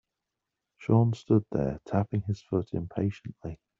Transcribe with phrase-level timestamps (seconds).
[0.79, 3.59] Sean stood there tapping his foot impatiently.